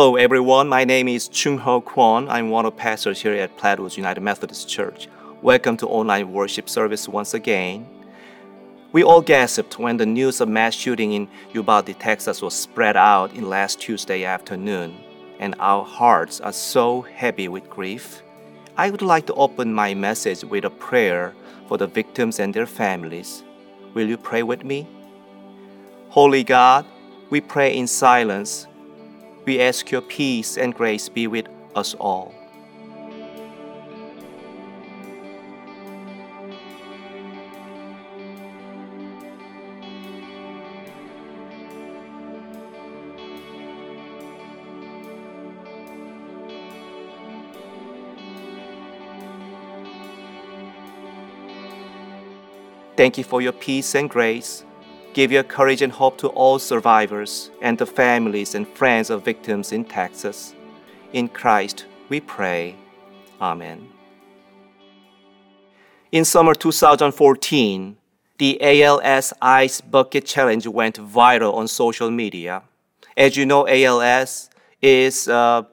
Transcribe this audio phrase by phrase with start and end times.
[0.00, 0.66] Hello, everyone.
[0.66, 2.26] My name is Chung Ho Kwon.
[2.30, 5.08] I'm one of pastors here at Plattwoods United Methodist Church.
[5.42, 7.86] Welcome to online worship service once again.
[8.92, 13.34] We all gasped when the news of mass shooting in Uvalde, Texas was spread out
[13.34, 14.96] in last Tuesday afternoon,
[15.38, 18.22] and our hearts are so heavy with grief.
[18.78, 21.34] I would like to open my message with a prayer
[21.68, 23.44] for the victims and their families.
[23.92, 24.88] Will you pray with me?
[26.08, 26.86] Holy God,
[27.28, 28.66] we pray in silence
[29.50, 32.32] we ask your peace and grace be with us all.
[52.96, 54.62] Thank you for your peace and grace.
[55.12, 59.72] Give your courage and hope to all survivors and the families and friends of victims
[59.72, 60.54] in Texas.
[61.12, 62.76] In Christ we pray.
[63.40, 63.88] Amen.
[66.12, 67.96] In summer 2014,
[68.38, 72.62] the ALS Ice Bucket Challenge went viral on social media.
[73.16, 74.48] As you know, ALS
[74.80, 75.66] is a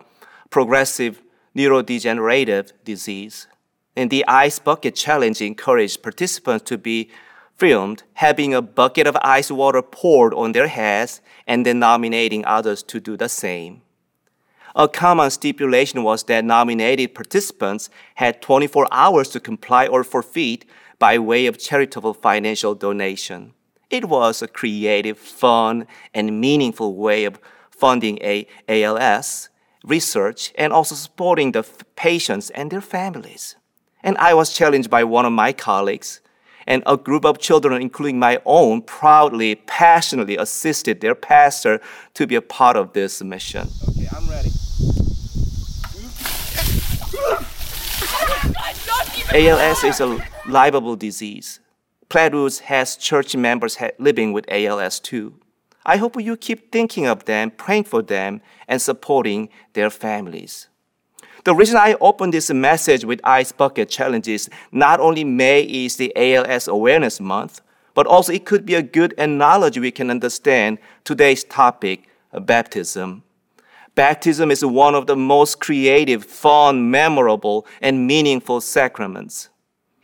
[0.49, 1.21] progressive
[1.55, 3.47] neurodegenerative disease.
[3.95, 7.09] And the Ice Bucket Challenge encouraged participants to be
[7.57, 12.83] filmed having a bucket of ice water poured on their heads and then nominating others
[12.83, 13.81] to do the same.
[14.75, 20.65] A common stipulation was that nominated participants had 24 hours to comply or forfeit
[20.99, 23.53] by way of charitable financial donation.
[23.89, 27.39] It was a creative, fun, and meaningful way of
[27.71, 28.19] funding
[28.67, 29.49] ALS
[29.83, 31.63] research and also supporting the
[31.95, 33.55] patients and their families.
[34.03, 36.21] And I was challenged by one of my colleagues
[36.67, 41.79] and a group of children, including my own, proudly, passionately assisted their pastor
[42.13, 43.67] to be a part of this mission.
[43.89, 44.51] Okay, I'm ready.
[49.33, 51.59] ALS is a livable disease.
[52.09, 55.33] Plattwoods has church members living with ALS too.
[55.85, 60.67] I hope you keep thinking of them, praying for them, and supporting their families.
[61.43, 65.97] The reason I opened this message with Ice Bucket Challenge is not only May is
[65.97, 67.61] the ALS Awareness Month,
[67.93, 72.07] but also it could be a good analogy we can understand today's topic,
[72.41, 73.23] baptism.
[73.95, 79.49] Baptism is one of the most creative, fun, memorable, and meaningful sacraments.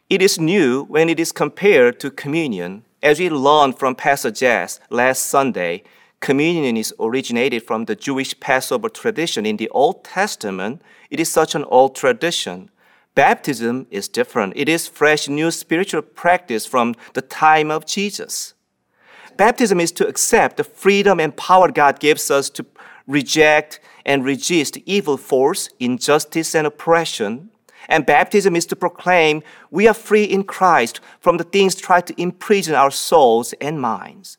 [0.09, 2.85] It is new when it is compared to communion.
[3.03, 5.83] As we learned from Pastor Jess last Sunday,
[6.23, 10.81] communion is originated from the Jewish Passover tradition in the Old Testament.
[11.09, 12.71] It is such an old tradition.
[13.13, 14.53] Baptism is different.
[14.55, 18.53] It is fresh, new spiritual practice from the time of Jesus.
[19.35, 22.65] Baptism is to accept the freedom and power God gives us to
[23.05, 27.49] reject and resist evil force, injustice, and oppression.
[27.89, 32.21] And baptism is to proclaim we are free in Christ from the things try to
[32.21, 34.37] imprison our souls and minds.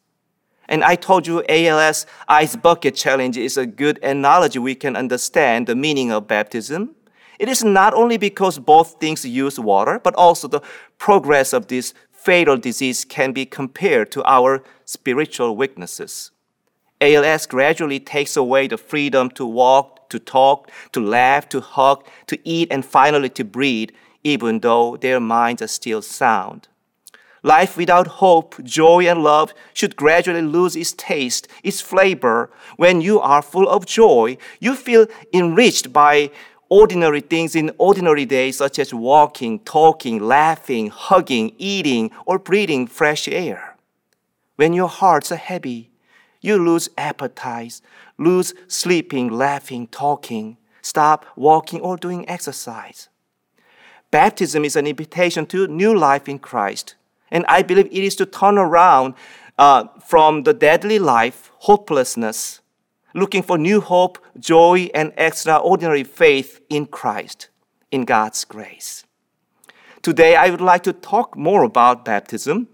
[0.69, 5.66] And I told you ALS Ice Bucket Challenge is a good analogy we can understand
[5.66, 6.94] the meaning of baptism.
[7.38, 10.62] It is not only because both things use water, but also the
[10.98, 16.30] progress of this fatal disease can be compared to our spiritual weaknesses.
[17.00, 22.38] ALS gradually takes away the freedom to walk, to talk, to laugh, to hug, to
[22.48, 23.91] eat, and finally to breathe,
[24.22, 26.68] even though their minds are still sound.
[27.44, 32.50] Life without hope, joy, and love should gradually lose its taste, its flavor.
[32.78, 36.30] When you are full of joy, you feel enriched by
[36.70, 43.28] ordinary things in ordinary days, such as walking, talking, laughing, hugging, eating, or breathing fresh
[43.28, 43.76] air.
[44.56, 45.91] When your hearts are heavy,
[46.41, 47.82] you lose appetite,
[48.16, 53.10] lose sleeping, laughing, talking, stop walking or doing exercise.
[54.10, 56.94] Baptism is an invitation to new life in Christ.
[57.30, 59.15] And I believe it is to turn around
[59.59, 62.60] uh, from the deadly life, hopelessness,
[63.15, 67.48] looking for new hope, joy, and extraordinary faith in Christ,
[67.91, 69.04] in God's grace.
[70.03, 72.68] Today, I would like to talk more about baptism,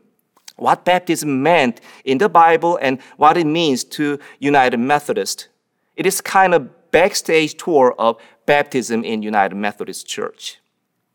[0.56, 5.49] what baptism meant in the Bible, and what it means to United Methodist.
[5.96, 10.58] It is kind of backstage tour of baptism in United Methodist Church.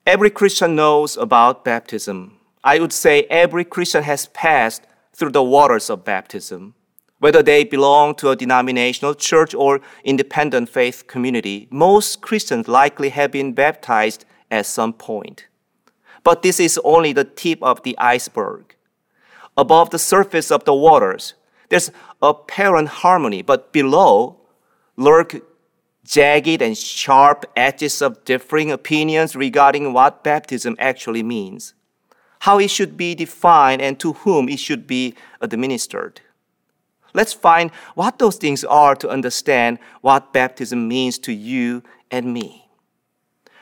[0.06, 2.35] Every Christian knows about baptism.
[2.66, 6.74] I would say every Christian has passed through the waters of baptism.
[7.20, 13.32] Whether they belong to a denominational church or independent faith community, most Christians likely have
[13.32, 15.46] been baptized at some point.
[16.24, 18.76] But this is only the tip of the iceberg.
[19.56, 21.36] Above the surface of the waters,
[21.70, 21.92] there's
[22.22, 24.42] apparent harmony, but below
[24.98, 25.36] lurk
[26.04, 31.74] jagged and sharp edges of differing opinions regarding what baptism actually means,
[32.46, 36.22] how it should be defined, and to whom it should be administered.
[37.12, 41.82] Let's find what those things are to understand what baptism means to you
[42.12, 42.70] and me.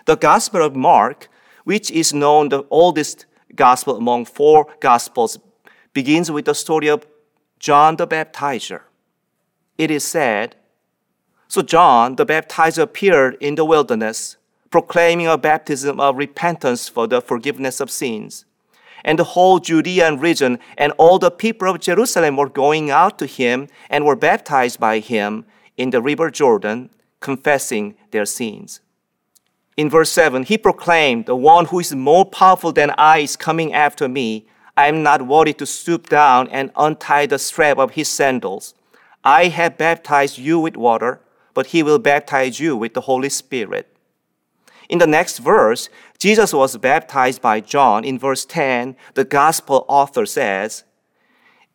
[0.03, 1.29] The Gospel of Mark,
[1.63, 3.25] which is known the oldest
[3.55, 5.39] gospel among four gospels,
[5.93, 7.07] begins with the story of
[7.59, 8.81] John the Baptizer.
[9.77, 10.57] It is said,
[11.47, 14.35] So John the Baptizer appeared in the wilderness,
[14.69, 18.43] proclaiming a baptism of repentance for the forgiveness of sins.
[19.03, 23.25] And the whole Judean region and all the people of Jerusalem were going out to
[23.25, 25.45] him and were baptized by him
[25.75, 26.89] in the river Jordan,
[27.19, 28.79] confessing their sins.
[29.75, 33.73] In verse 7, he proclaimed, The one who is more powerful than I is coming
[33.73, 34.45] after me.
[34.77, 38.75] I am not worthy to stoop down and untie the strap of his sandals.
[39.23, 41.21] I have baptized you with water,
[41.53, 43.92] but he will baptize you with the Holy Spirit.
[44.93, 48.03] In the next verse, Jesus was baptized by John.
[48.03, 50.83] In verse 10, the gospel author says,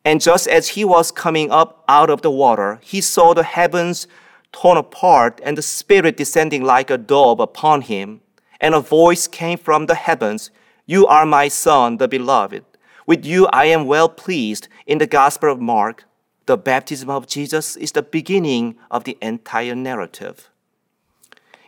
[0.04, 4.06] And just as he was coming up out of the water, he saw the heavens
[4.52, 8.20] torn apart and the Spirit descending like a dove upon him.
[8.60, 10.52] And a voice came from the heavens
[10.86, 12.64] You are my Son, the beloved.
[13.04, 14.68] With you I am well pleased.
[14.86, 16.04] In the Gospel of Mark,
[16.46, 20.50] the baptism of Jesus is the beginning of the entire narrative.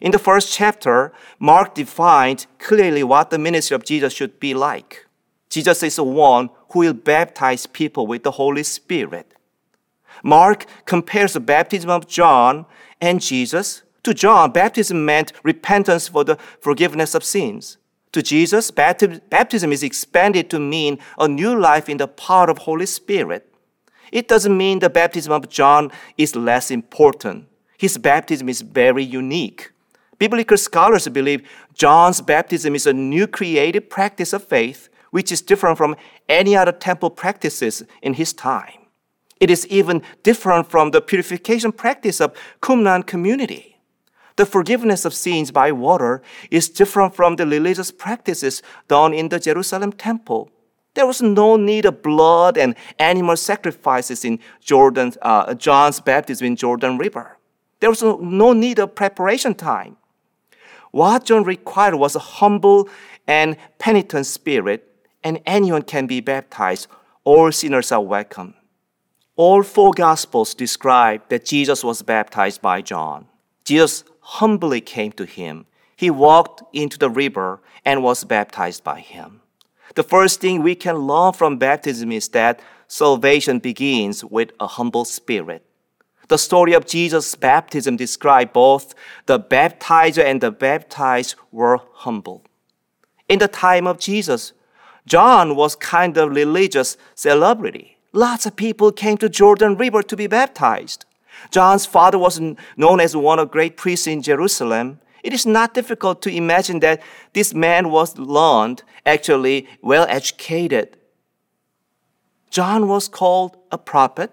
[0.00, 5.06] In the first chapter, Mark defined clearly what the ministry of Jesus should be like.
[5.50, 9.35] Jesus is the one who will baptize people with the Holy Spirit.
[10.23, 12.67] Mark compares the baptism of John
[13.00, 13.82] and Jesus.
[14.05, 17.76] To John, baptism meant repentance for the forgiveness of sins.
[18.12, 22.62] To Jesus, baptism is expanded to mean a new life in the power of the
[22.62, 23.52] Holy Spirit.
[24.11, 27.47] It doesn't mean the baptism of John is less important.
[27.76, 29.70] His baptism is very unique.
[30.21, 35.79] Biblical scholars believe John's baptism is a new creative practice of faith, which is different
[35.79, 35.97] from
[36.29, 38.87] any other temple practices in his time.
[39.41, 43.79] It is even different from the purification practice of Qumran community.
[44.37, 46.21] The forgiveness of sins by water
[46.51, 50.51] is different from the religious practices done in the Jerusalem temple.
[50.93, 56.57] There was no need of blood and animal sacrifices in Jordan, uh, John's baptism in
[56.57, 57.39] Jordan River.
[57.81, 59.97] There was no need of preparation time.
[60.91, 62.89] What John required was a humble
[63.27, 64.87] and penitent spirit,
[65.23, 66.89] and anyone can be baptized.
[67.25, 68.55] All sinners are welcome.
[69.37, 73.27] All four Gospels describe that Jesus was baptized by John.
[73.65, 75.67] Jesus humbly came to him.
[75.97, 79.43] He walked into the river and was baptized by him.
[79.95, 85.05] The first thing we can learn from baptism is that salvation begins with a humble
[85.05, 85.64] spirit.
[86.31, 88.95] The story of Jesus' baptism describes both
[89.27, 92.45] the baptizer and the baptized were humble.
[93.29, 94.53] In the time of Jesus,
[95.07, 97.99] John was kind of religious celebrity.
[98.13, 101.05] Lots of people came to Jordan River to be baptized.
[101.51, 102.41] John's father was
[102.77, 105.01] known as one of great priests in Jerusalem.
[105.25, 110.97] It is not difficult to imagine that this man was learned, actually well educated.
[112.51, 114.31] John was called a prophet.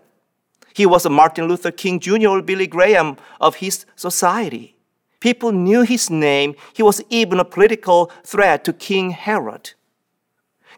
[0.77, 2.27] He was a Martin Luther King Jr.
[2.27, 4.75] or Billy Graham of his society.
[5.19, 6.53] People knew his name.
[6.72, 9.72] He was even a political threat to King Herod.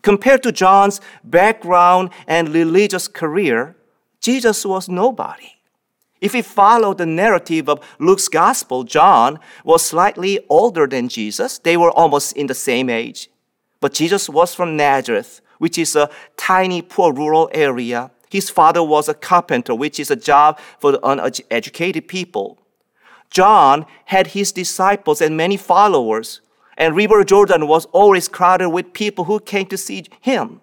[0.02, 3.76] Compared to John's background and religious career,
[4.22, 5.52] Jesus was nobody.
[6.22, 11.60] If we follow the narrative of Luke's gospel, John was slightly older than Jesus.
[11.60, 13.30] They were almost in the same age.
[13.82, 18.12] But Jesus was from Nazareth, which is a tiny, poor rural area.
[18.30, 22.60] His father was a carpenter, which is a job for the uneducated people.
[23.30, 26.42] John had his disciples and many followers
[26.80, 30.62] and River Jordan was always crowded with people who came to see him.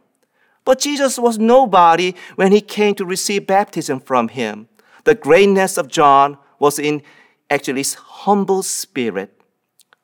[0.64, 4.68] But Jesus was nobody when he came to receive baptism from him.
[5.04, 7.02] The greatness of John was in
[7.50, 9.40] actually his humble spirit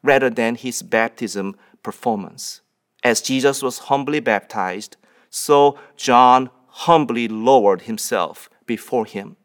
[0.02, 2.61] rather than his baptism performance.
[3.02, 4.97] As Jesus was humbly baptized,
[5.31, 9.37] so John humbly lowered himself before him.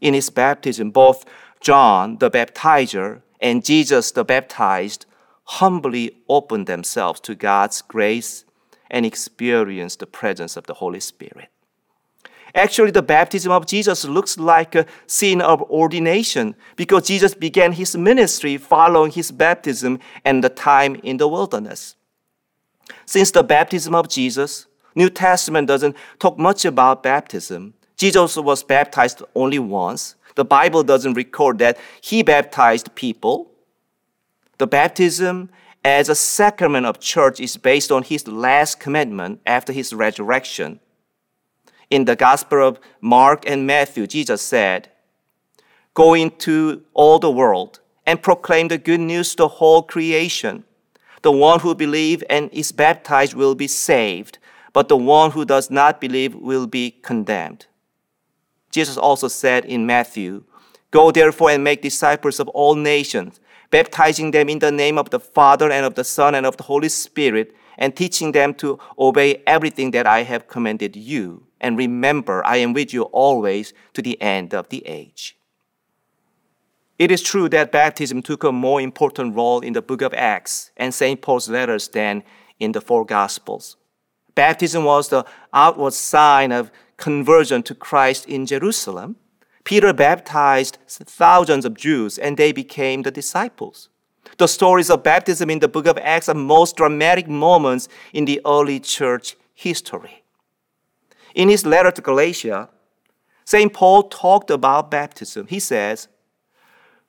[0.00, 1.24] In his baptism, both
[1.60, 5.06] John the baptizer and Jesus the baptized
[5.44, 8.44] humbly opened themselves to God's grace
[8.90, 11.48] and experienced the presence of the Holy Spirit.
[12.54, 17.96] Actually, the baptism of Jesus looks like a scene of ordination because Jesus began his
[17.96, 21.96] ministry following his baptism and the time in the wilderness.
[23.04, 24.66] Since the baptism of Jesus,
[24.98, 27.74] New Testament doesn't talk much about baptism.
[27.96, 30.16] Jesus was baptized only once.
[30.34, 33.52] The Bible doesn't record that he baptized people.
[34.58, 35.50] The baptism
[35.84, 40.80] as a sacrament of church is based on his last commandment after his resurrection.
[41.90, 44.90] In the Gospel of Mark and Matthew, Jesus said,
[45.94, 50.64] Go into all the world and proclaim the good news to the whole creation.
[51.22, 54.38] The one who believes and is baptized will be saved,
[54.78, 57.66] but the one who does not believe will be condemned.
[58.70, 60.44] Jesus also said in Matthew,
[60.92, 63.40] Go therefore and make disciples of all nations,
[63.72, 66.62] baptizing them in the name of the Father and of the Son and of the
[66.62, 71.48] Holy Spirit, and teaching them to obey everything that I have commanded you.
[71.60, 75.36] And remember, I am with you always to the end of the age.
[77.00, 80.70] It is true that baptism took a more important role in the book of Acts
[80.76, 81.20] and St.
[81.20, 82.22] Paul's letters than
[82.60, 83.76] in the four Gospels.
[84.38, 89.16] Baptism was the outward sign of conversion to Christ in Jerusalem.
[89.64, 93.88] Peter baptized thousands of Jews and they became the disciples.
[94.36, 98.40] The stories of baptism in the book of Acts are most dramatic moments in the
[98.46, 100.22] early church history.
[101.34, 102.68] In his letter to Galatia,
[103.44, 103.72] St.
[103.72, 105.48] Paul talked about baptism.
[105.48, 106.06] He says,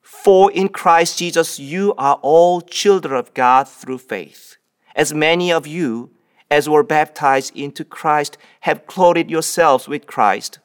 [0.00, 4.56] for in Christ Jesus you are all children of God through faith.
[4.96, 6.10] As many of you
[6.50, 10.58] as were baptized into Christ have clothed yourselves with Christ.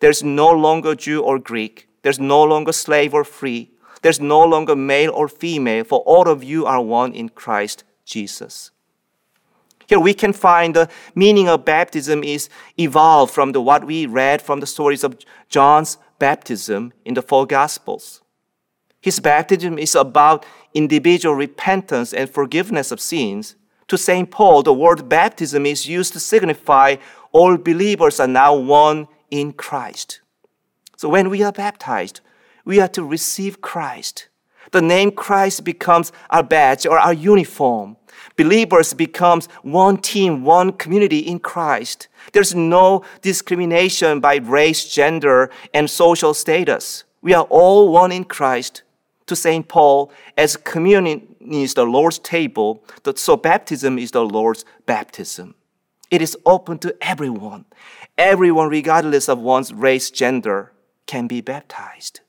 [0.00, 1.88] There's no longer Jew or Greek.
[2.02, 3.70] There's no longer slave or free.
[4.02, 8.70] There's no longer male or female, for all of you are one in Christ Jesus.
[9.86, 14.40] Here we can find the meaning of baptism is evolved from the, what we read
[14.40, 15.18] from the stories of
[15.48, 18.22] John's baptism in the four Gospels.
[19.00, 23.56] His baptism is about individual repentance and forgiveness of sins.
[23.92, 24.30] To St.
[24.30, 26.96] Paul, the word baptism is used to signify
[27.30, 30.22] all believers are now one in Christ.
[30.96, 32.22] So when we are baptized,
[32.64, 34.28] we are to receive Christ.
[34.70, 37.98] The name Christ becomes our badge or our uniform.
[38.34, 42.08] Believers becomes one team, one community in Christ.
[42.32, 47.04] There's no discrimination by race, gender, and social status.
[47.20, 48.84] We are all one in Christ
[49.32, 49.66] to St.
[49.66, 52.84] Paul, as communion is the Lord's table,
[53.16, 55.54] so baptism is the Lord's baptism.
[56.10, 57.64] It is open to everyone.
[58.18, 60.72] Everyone, regardless of one's race, gender,
[61.06, 62.20] can be baptized.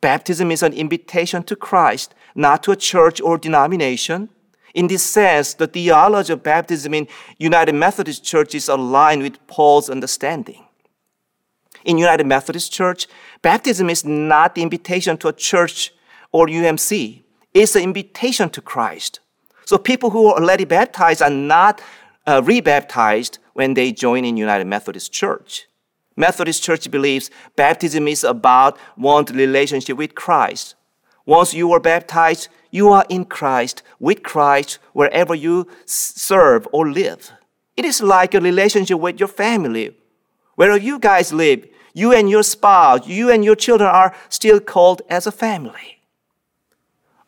[0.00, 4.28] Baptism is an invitation to Christ, not to a church or denomination.
[4.72, 9.90] In this sense, the theology of baptism in United Methodist Church is aligned with Paul's
[9.90, 10.64] understanding.
[11.84, 13.06] In United Methodist Church,
[13.42, 15.92] baptism is not the invitation to a church
[16.32, 17.22] or UMC.
[17.54, 19.20] It's an invitation to Christ.
[19.64, 21.80] So people who are already baptized are not
[22.26, 25.66] uh, rebaptized when they join in United Methodist Church.
[26.16, 30.74] Methodist Church believes baptism is about one's relationship with Christ.
[31.24, 37.32] Once you are baptized, you are in Christ, with Christ, wherever you serve or live.
[37.76, 39.96] It is like a relationship with your family.
[40.60, 45.00] Where you guys live, you and your spouse, you and your children are still called
[45.08, 46.02] as a family.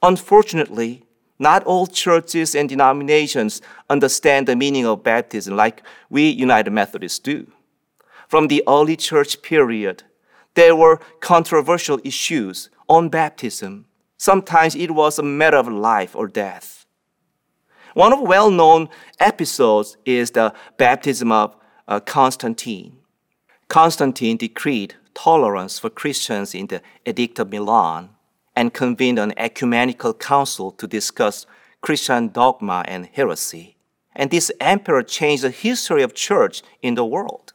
[0.03, 1.07] Unfortunately,
[1.39, 7.51] not all churches and denominations understand the meaning of baptism like we United Methodists do.
[8.29, 10.03] From the early church period,
[10.53, 13.87] there were controversial issues on baptism.
[14.19, 16.85] Sometimes it was a matter of life or death.
[17.95, 21.57] One of well known episodes is the baptism of
[21.89, 22.99] uh, Constantine.
[23.73, 28.11] Constantine decreed tolerance for Christians in the Edict of Milan
[28.55, 31.47] and convened an ecumenical council to discuss
[31.81, 33.77] Christian dogma and heresy.
[34.15, 37.55] And this emperor changed the history of church in the world.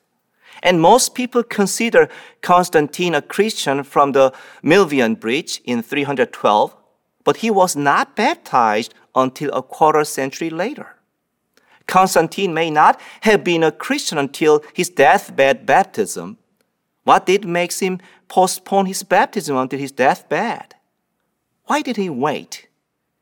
[0.63, 2.09] And most people consider
[2.41, 4.33] Constantine a Christian from the
[4.63, 6.75] Milvian Bridge in 312,
[7.25, 10.96] but he was not baptized until a quarter century later.
[11.87, 16.37] Constantine may not have been a Christian until his deathbed baptism.
[17.03, 20.75] What did make him postpone his baptism until his deathbed?
[21.65, 22.67] Why did he wait?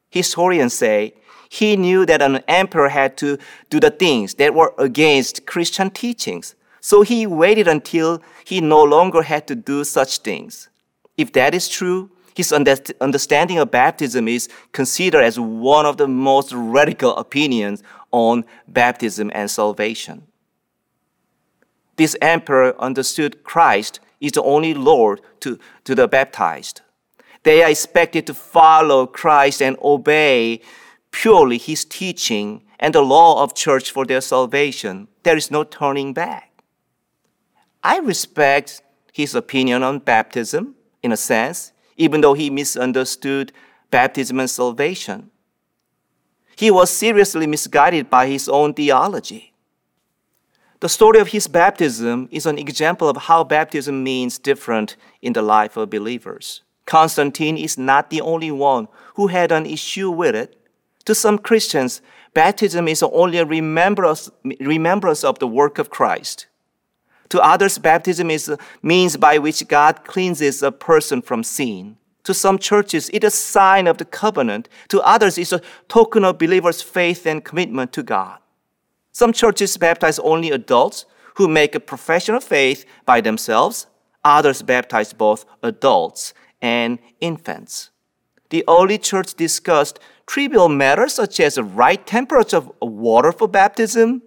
[0.09, 1.13] Historians say
[1.49, 3.37] he knew that an emperor had to
[3.69, 6.55] do the things that were against Christian teachings.
[6.81, 10.69] So he waited until he no longer had to do such things.
[11.17, 16.51] If that is true, his understanding of baptism is considered as one of the most
[16.53, 20.27] radical opinions on baptism and salvation.
[21.95, 26.81] This emperor understood Christ is the only Lord to, to the baptized.
[27.43, 30.61] They are expected to follow Christ and obey
[31.11, 35.07] purely his teaching and the law of church for their salvation.
[35.23, 36.51] There is no turning back.
[37.81, 38.81] I respect
[39.13, 43.51] his opinion on baptism, in a sense, even though he misunderstood
[43.91, 45.31] baptism and salvation.
[46.55, 49.53] He was seriously misguided by his own theology.
[50.79, 55.41] The story of his baptism is an example of how baptism means different in the
[55.41, 56.61] life of believers.
[56.85, 60.55] Constantine is not the only one who had an issue with it.
[61.05, 62.01] To some Christians,
[62.33, 64.29] baptism is only a remembrance,
[65.23, 66.47] of the work of Christ.
[67.29, 71.97] To others, baptism is a means by which God cleanses a person from sin.
[72.23, 74.67] To some churches, it is a sign of the covenant.
[74.89, 78.39] To others, it's a token of believers' faith and commitment to God.
[79.11, 81.05] Some churches baptize only adults
[81.35, 83.87] who make a profession of faith by themselves.
[84.23, 87.91] Others baptize both adults and infants.
[88.49, 94.21] The early church discussed trivial matters such as the right temperature of water for baptism,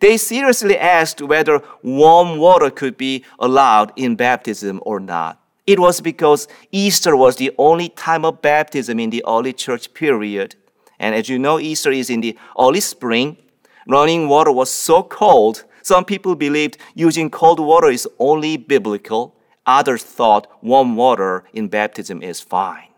[0.00, 5.40] they seriously asked whether warm water could be allowed in baptism or not.
[5.66, 10.54] It was because Easter was the only time of baptism in the early church period.
[10.98, 13.36] And as you know, Easter is in the early spring.
[13.88, 19.36] Running water was so cold, some people believed using cold water is only biblical.
[19.66, 22.88] Others thought warm water in baptism is fine.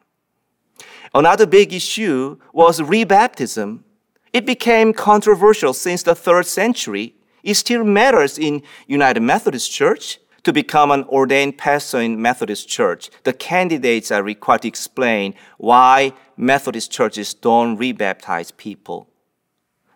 [1.15, 3.81] Another big issue was rebaptism.
[4.33, 7.15] It became controversial since the third century.
[7.43, 13.11] It still matters in United Methodist Church to become an ordained pastor in Methodist Church.
[13.25, 19.09] The candidates are required to explain why Methodist churches don't rebaptize people.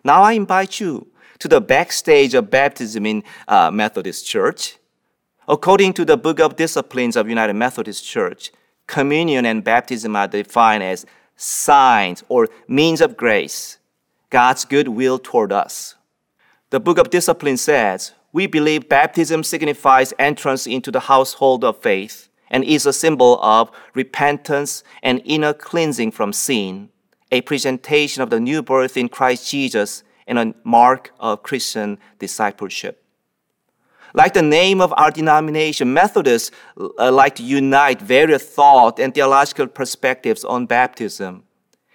[0.03, 1.07] Now I invite you
[1.39, 4.77] to the backstage of baptism in uh, Methodist Church.
[5.47, 8.51] According to the Book of Disciplines of United Methodist Church,
[8.87, 13.77] communion and baptism are defined as signs or means of grace
[14.33, 15.93] God's goodwill toward us.
[16.71, 22.29] The book of discipline says, We believe baptism signifies entrance into the household of faith
[22.49, 26.89] and is a symbol of repentance and inner cleansing from sin,
[27.31, 33.05] a presentation of the new birth in Christ Jesus and a mark of Christian discipleship.
[34.15, 39.67] Like the name of our denomination, Methodists uh, like to unite various thought and theological
[39.67, 41.43] perspectives on baptism.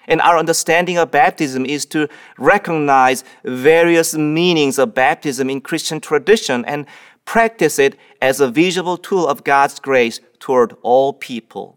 [0.09, 6.64] And our understanding of baptism is to recognize various meanings of baptism in Christian tradition
[6.64, 6.87] and
[7.27, 11.77] practice it as a visible tool of God's grace toward all people.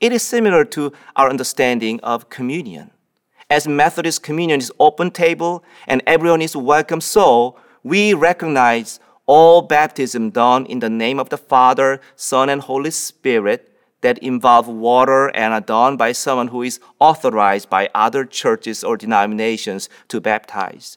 [0.00, 2.90] It is similar to our understanding of communion.
[3.50, 10.30] As Methodist communion is open table and everyone is welcome, so we recognize all baptism
[10.30, 13.69] done in the name of the Father, Son, and Holy Spirit
[14.00, 18.96] that involve water and are done by someone who is authorized by other churches or
[18.96, 20.96] denominations to baptize.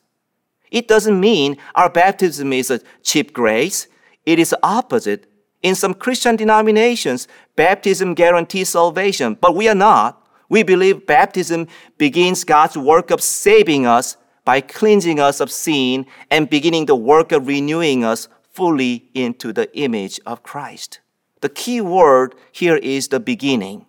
[0.71, 3.87] It doesn't mean our baptism is a cheap grace.
[4.25, 5.29] It is opposite.
[5.61, 10.19] In some Christian denominations, baptism guarantees salvation, but we are not.
[10.49, 16.49] We believe baptism begins God's work of saving us by cleansing us of sin and
[16.49, 20.99] beginning the work of renewing us fully into the image of Christ.
[21.43, 23.85] The key word here is the beginning.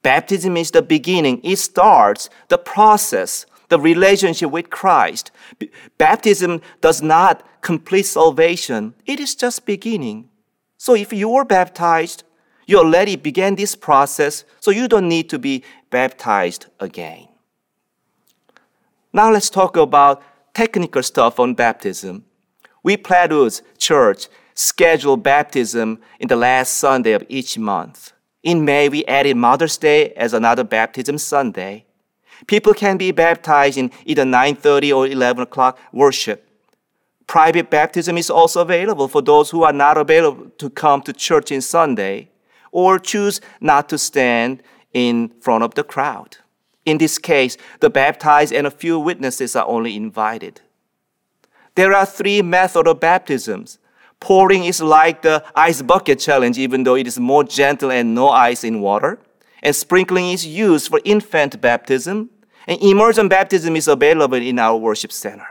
[0.00, 1.42] Baptism is the beginning.
[1.44, 5.30] It starts the process, the relationship with Christ.
[5.58, 8.94] B- baptism does not complete salvation.
[9.04, 10.30] It is just beginning.
[10.78, 12.24] So if you were baptized,
[12.66, 17.28] you already began this process, so you don't need to be baptized again.
[19.12, 20.22] Now let's talk about
[20.54, 22.24] technical stuff on baptism.
[22.82, 28.12] We Plattwoods Church schedule baptism in the last Sunday of each month.
[28.42, 31.84] In May, we added Mother's Day as another baptism Sunday.
[32.46, 36.48] People can be baptized in either 9:30 or 11 o'clock worship.
[37.26, 41.50] Private baptism is also available for those who are not available to come to church
[41.52, 42.30] in Sunday
[42.72, 46.38] or choose not to stand in front of the crowd.
[46.84, 50.60] In this case, the baptized and a few witnesses are only invited.
[51.74, 53.78] There are three methods of baptisms
[54.20, 58.28] Pouring is like the ice bucket challenge, even though it is more gentle and no
[58.28, 59.20] ice in water.
[59.62, 62.30] And sprinkling is used for infant baptism.
[62.66, 65.46] And immersion baptism is available in our worship center.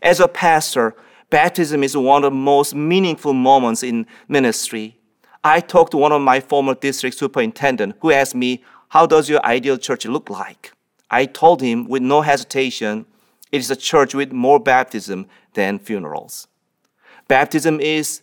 [0.00, 0.94] As a pastor,
[1.30, 4.98] baptism is one of the most meaningful moments in ministry.
[5.42, 9.44] I talked to one of my former district superintendent who asked me, how does your
[9.44, 10.72] ideal church look like?
[11.10, 13.06] I told him with no hesitation,
[13.52, 16.48] it is a church with more baptism than funerals.
[17.28, 18.22] Baptism is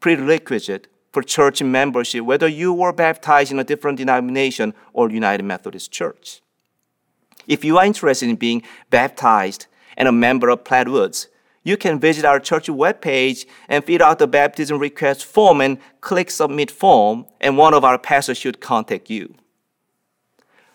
[0.00, 5.90] prerequisite for church membership, whether you were baptized in a different denomination or United Methodist
[5.90, 6.42] Church.
[7.46, 11.28] If you are interested in being baptized and a member of Plattwoods,
[11.62, 16.30] you can visit our church webpage and fill out the baptism request form and click
[16.30, 19.34] submit form, and one of our pastors should contact you.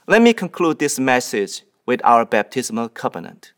[0.07, 3.53] Let me conclude this message with our baptismal covenant.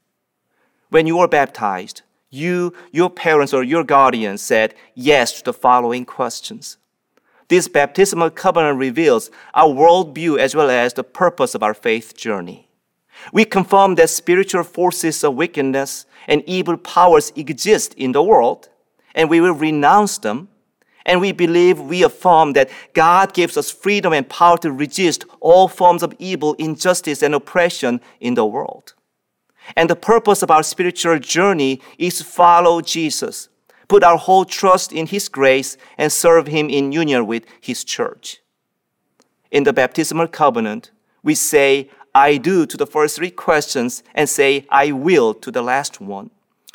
[0.90, 6.06] When you were baptized, you, your parents, or your guardian said yes to the following
[6.06, 6.78] questions.
[7.50, 12.70] This baptismal covenant reveals our worldview as well as the purpose of our faith journey.
[13.34, 18.70] We confirm that spiritual forces of wickedness and evil powers exist in the world,
[19.14, 20.48] and we will renounce them.
[21.06, 25.68] And we believe, we affirm that God gives us freedom and power to resist all
[25.68, 28.94] forms of evil, injustice, and oppression in the world.
[29.76, 33.50] And the purpose of our spiritual journey is to follow Jesus,
[33.88, 38.42] put our whole trust in His grace, and serve Him in union with His church.
[39.52, 40.92] In the baptismal covenant,
[41.24, 45.62] we say, I do to the first three questions and say I will to the
[45.62, 46.30] last one,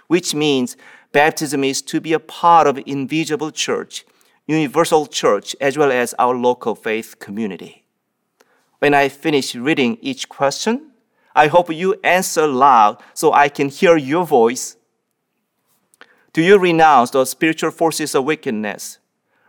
[0.06, 0.76] which means
[1.12, 4.06] baptism is to be a part of invisible church,
[4.46, 7.84] universal church, as well as our local faith community.
[8.78, 10.92] When I finish reading each question,
[11.36, 14.76] I hope you answer loud so I can hear your voice.
[16.32, 18.98] Do you renounce the spiritual forces of wickedness,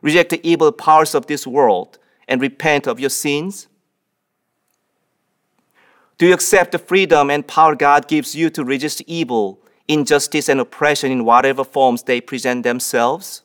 [0.02, 1.98] reject the evil powers of this world,
[2.28, 3.68] and repent of your sins?
[6.18, 10.60] Do you accept the freedom and power God gives you to resist evil, injustice, and
[10.60, 13.44] oppression in whatever forms they present themselves?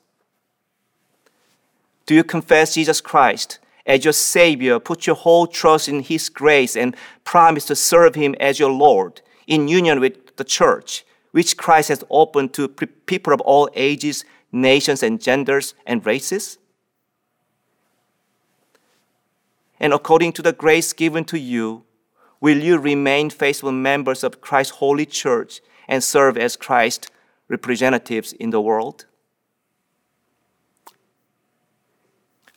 [2.07, 6.77] Do you confess Jesus Christ as your Savior, put your whole trust in His grace,
[6.77, 11.88] and promise to serve Him as your Lord in union with the church, which Christ
[11.88, 16.59] has opened to people of all ages, nations, and genders and races?
[19.81, 21.85] And according to the grace given to you,
[22.40, 27.09] will you remain faithful members of Christ's holy church and serve as Christ's
[27.49, 29.07] representatives in the world?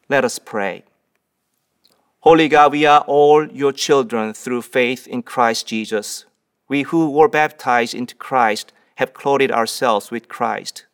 [0.08, 0.84] Let us pray.
[2.26, 6.26] Holy God, we are all your children through faith in Christ Jesus.
[6.68, 10.88] We who were baptized into Christ have clothed ourselves with Christ.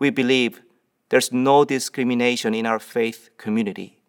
[0.00, 0.62] We believe
[1.10, 4.00] there's no discrimination in our faith community,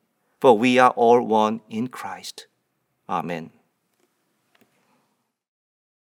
[0.41, 2.47] for we are all one in Christ.
[3.08, 3.51] Amen.